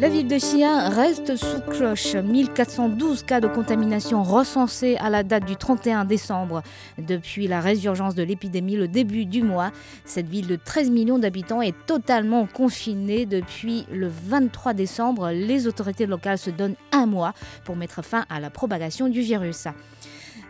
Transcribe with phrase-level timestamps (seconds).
[0.00, 2.16] La ville de Xi'an reste sous cloche.
[2.16, 6.62] 1412 cas de contamination recensés à la date du 31 décembre.
[6.98, 9.70] Depuis la résurgence de l'épidémie le début du mois,
[10.04, 15.30] cette ville de 13 millions d'habitants est totalement confinée depuis le 23 décembre.
[15.30, 19.68] Les autorités locales se donnent un mois pour mettre fin à la propagation du virus.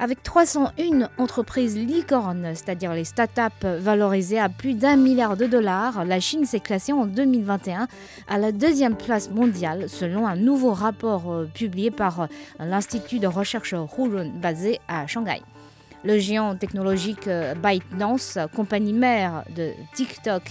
[0.01, 6.19] Avec 301 entreprises licornes, c'est-à-dire les startups valorisées à plus d'un milliard de dollars, la
[6.19, 7.87] Chine s'est classée en 2021
[8.29, 12.27] à la deuxième place mondiale selon un nouveau rapport euh, publié par euh,
[12.59, 15.43] l'Institut de recherche Hurun basé à Shanghai.
[16.03, 20.43] Le géant technologique euh, ByteDance, compagnie mère de TikTok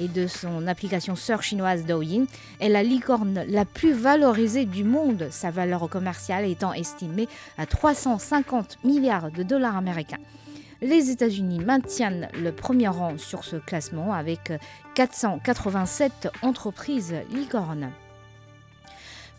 [0.00, 2.26] et de son application sœur chinoise Douyin,
[2.60, 8.78] est la licorne la plus valorisée du monde, sa valeur commerciale étant estimée à 350
[8.84, 10.20] milliards de dollars américains.
[10.82, 14.52] Les États-Unis maintiennent le premier rang sur ce classement avec
[14.94, 17.90] 487 entreprises licornes.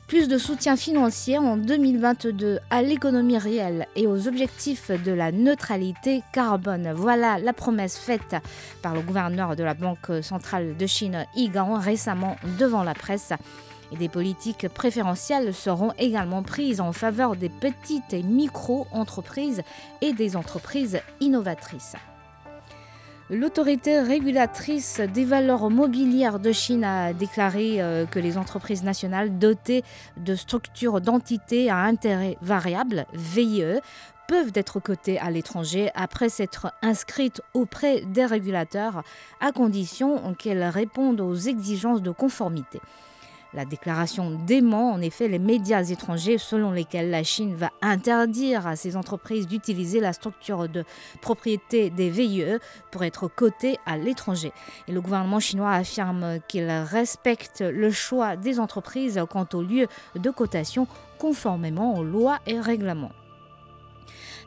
[0.07, 6.23] Plus de soutien financier en 2022 à l'économie réelle et aux objectifs de la neutralité
[6.31, 6.93] carbone.
[6.95, 8.37] Voilà la promesse faite
[8.81, 13.33] par le gouverneur de la Banque centrale de Chine, Yigang, récemment devant la presse.
[13.91, 19.61] Et des politiques préférentielles seront également prises en faveur des petites et micro-entreprises
[19.99, 21.97] et des entreprises innovatrices.
[23.29, 29.83] L'autorité régulatrice des valeurs mobilières de Chine a déclaré euh, que les entreprises nationales dotées
[30.15, 33.81] de structures d'entités à intérêt variable, VIE,
[34.29, 39.03] peuvent être cotées à l'étranger après s'être inscrites auprès des régulateurs
[39.41, 42.79] à condition qu'elles répondent aux exigences de conformité.
[43.53, 48.75] La déclaration dément en effet les médias étrangers selon lesquels la Chine va interdire à
[48.75, 50.83] ces entreprises d'utiliser la structure de
[51.21, 52.57] propriété des VIE
[52.91, 54.51] pour être cotées à l'étranger.
[54.87, 60.29] Et le gouvernement chinois affirme qu'il respecte le choix des entreprises quant au lieu de
[60.29, 60.87] cotation
[61.17, 63.11] conformément aux lois et règlements.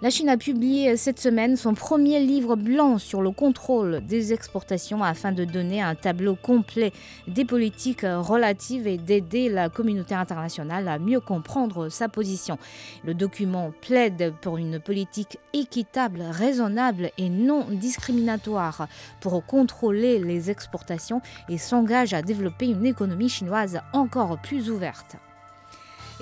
[0.02, 5.04] La Chine a publié cette semaine son premier livre blanc sur le contrôle des exportations
[5.04, 6.94] afin de donner un tableau complet
[7.28, 12.56] des politiques relatives et d'aider la communauté internationale à mieux comprendre sa position.
[13.04, 18.88] Le document plaide pour une politique équitable, raisonnable et non discriminatoire
[19.20, 25.18] pour contrôler les exportations et s'engage à développer une économie chinoise encore plus ouverte.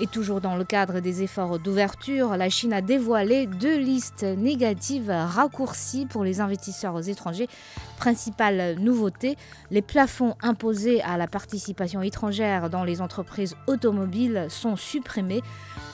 [0.01, 5.11] Et toujours dans le cadre des efforts d'ouverture, la Chine a dévoilé deux listes négatives
[5.11, 7.49] raccourcies pour les investisseurs étrangers.
[7.97, 9.35] Principale nouveauté,
[9.71, 15.41] les plafonds imposés à la participation étrangère dans les entreprises automobiles sont supprimés.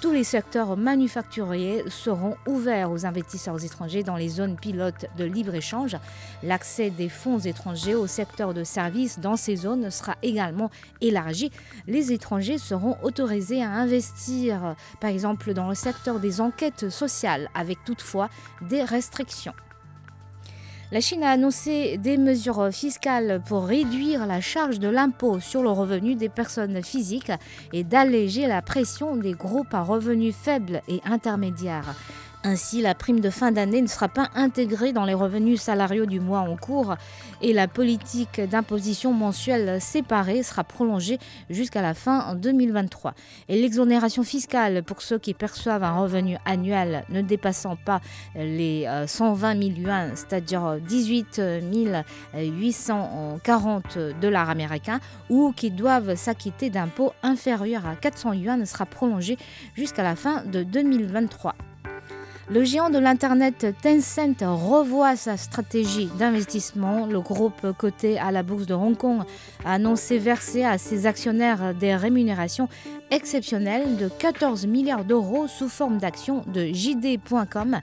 [0.01, 5.97] Tous les secteurs manufacturiers seront ouverts aux investisseurs étrangers dans les zones pilotes de libre-échange.
[6.43, 10.69] L'accès des fonds étrangers au secteur de services dans ces zones sera également
[11.01, 11.51] élargi.
[11.87, 13.94] Les étrangers seront autorisés à investir,
[14.99, 18.29] par exemple, dans le secteur des enquêtes sociales, avec toutefois
[18.61, 19.53] des restrictions.
[20.91, 25.69] La Chine a annoncé des mesures fiscales pour réduire la charge de l'impôt sur le
[25.69, 27.31] revenu des personnes physiques
[27.73, 31.95] et d'alléger la pression des groupes à revenus faibles et intermédiaires.
[32.47, 36.19] Ainsi, la prime de fin d'année ne sera pas intégrée dans les revenus salariaux du
[36.19, 36.93] mois en cours
[37.41, 41.17] et la politique d'imposition mensuelle séparée sera prolongée
[41.49, 43.15] jusqu'à la fin 2023.
[43.49, 47.99] Et l'exonération fiscale pour ceux qui perçoivent un revenu annuel ne dépassant pas
[48.35, 51.41] les 120 000 yuan, c'est-à-dire 18
[52.35, 54.99] 840 dollars américains,
[55.31, 59.37] ou qui doivent s'acquitter d'impôts inférieurs à 400 yuan sera prolongée
[59.73, 61.55] jusqu'à la fin de 2023.
[62.47, 67.07] Le géant de l'Internet Tencent revoit sa stratégie d'investissement.
[67.07, 69.23] Le groupe coté à la bourse de Hong Kong
[69.65, 72.69] a annoncé verser à ses actionnaires des rémunérations
[73.09, 77.79] exceptionnelles de 14 milliards d'euros sous forme d'actions de JD.com,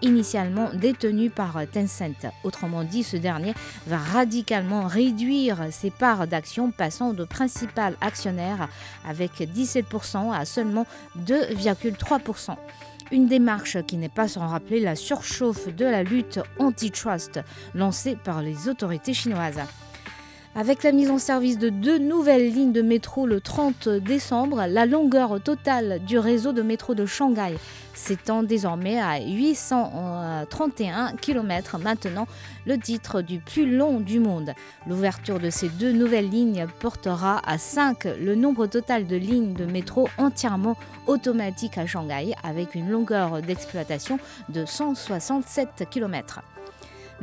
[0.00, 2.32] initialement détenu par Tencent.
[2.42, 3.52] Autrement dit, ce dernier
[3.86, 8.70] va radicalement réduire ses parts d'actions, passant de principal actionnaire
[9.06, 10.86] avec 17% à seulement
[11.26, 12.56] 2,3%.
[13.12, 17.40] Une démarche qui n'est pas sans rappeler la surchauffe de la lutte antitrust
[17.74, 19.60] lancée par les autorités chinoises.
[20.58, 24.86] Avec la mise en service de deux nouvelles lignes de métro le 30 décembre, la
[24.86, 27.58] longueur totale du réseau de métro de Shanghai
[27.92, 32.26] s'étend désormais à 831 km maintenant,
[32.64, 34.54] le titre du plus long du monde.
[34.88, 39.66] L'ouverture de ces deux nouvelles lignes portera à 5 le nombre total de lignes de
[39.66, 44.18] métro entièrement automatiques à Shanghai avec une longueur d'exploitation
[44.48, 46.40] de 167 km.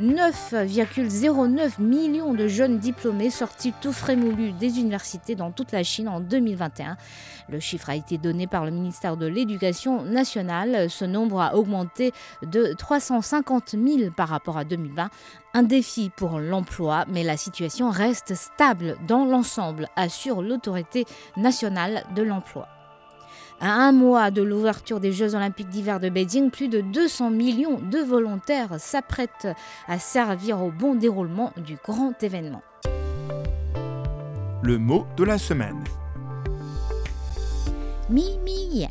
[0.00, 6.18] 9,09 millions de jeunes diplômés sortis tout frais des universités dans toute la Chine en
[6.18, 6.96] 2021.
[7.48, 10.90] Le chiffre a été donné par le ministère de l'Éducation nationale.
[10.90, 12.12] Ce nombre a augmenté
[12.42, 15.10] de 350 000 par rapport à 2020.
[15.52, 21.04] Un défi pour l'emploi, mais la situation reste stable dans l'ensemble, assure l'autorité
[21.36, 22.73] nationale de l'emploi.
[23.60, 27.78] À un mois de l'ouverture des Jeux olympiques d'hiver de Beijing, plus de 200 millions
[27.78, 29.48] de volontaires s'apprêtent
[29.88, 32.62] à servir au bon déroulement du grand événement.
[34.62, 35.84] Le mot de la semaine.
[38.10, 38.86] Mimi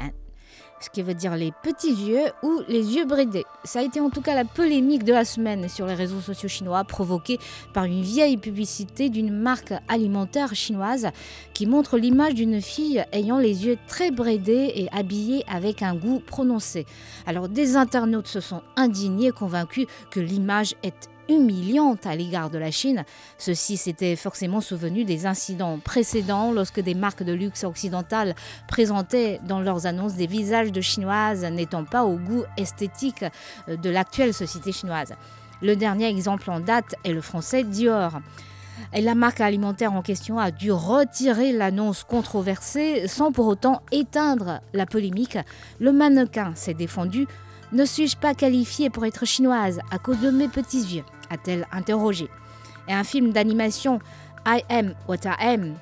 [0.83, 3.45] ce qui veut dire les petits yeux ou les yeux bridés.
[3.63, 6.49] Ça a été en tout cas la polémique de la semaine sur les réseaux sociaux
[6.49, 7.39] chinois, provoquée
[7.73, 11.07] par une vieille publicité d'une marque alimentaire chinoise
[11.53, 16.19] qui montre l'image d'une fille ayant les yeux très bridés et habillée avec un goût
[16.19, 16.85] prononcé.
[17.25, 22.71] Alors des internautes se sont indignés, convaincus que l'image est humiliante à l'égard de la
[22.71, 23.03] Chine.
[23.37, 28.35] Ceux-ci s'étaient forcément souvenus des incidents précédents lorsque des marques de luxe occidentales
[28.67, 33.25] présentaient dans leurs annonces des visages de Chinoises n'étant pas au goût esthétique
[33.67, 35.13] de l'actuelle société chinoise.
[35.61, 38.19] Le dernier exemple en date est le français Dior.
[38.93, 44.61] Et la marque alimentaire en question a dû retirer l'annonce controversée sans pour autant éteindre
[44.73, 45.37] la polémique.
[45.79, 47.27] Le mannequin s'est défendu
[47.73, 51.03] ne suis-je pas qualifiée pour être chinoise à cause de mes petits yeux?
[51.33, 52.29] A-t-elle interrogé.
[52.87, 53.99] Et un film d'animation
[54.45, 55.73] I Am What I Am,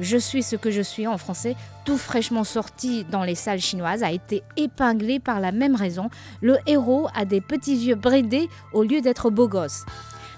[0.00, 4.04] Je suis ce que je suis en français, tout fraîchement sorti dans les salles chinoises,
[4.04, 6.08] a été épinglé par la même raison.
[6.40, 9.84] Le héros a des petits yeux bridés au lieu d'être beau gosse.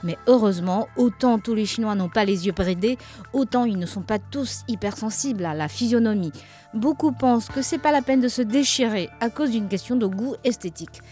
[0.02, 2.96] Mais heureusement, autant tous les Chinois n'ont pas les yeux bridés,
[3.34, 6.32] autant ils ne sont pas tous hypersensibles à la physionomie.
[6.72, 10.06] Beaucoup pensent que c'est pas la peine de se déchirer à cause d'une question de
[10.06, 11.02] goût esthétique.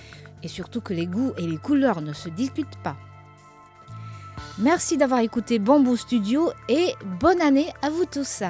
[0.42, 2.96] Et surtout que les goûts et les couleurs ne se discutent pas.
[4.60, 8.42] Merci d'avoir écouté Bamboo Studio et bonne année à vous tous.